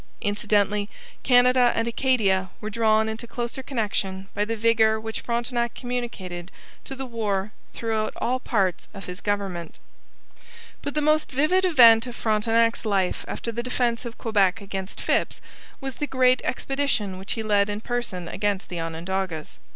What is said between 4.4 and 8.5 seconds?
the vigour which Frontenac communicated to the war throughout all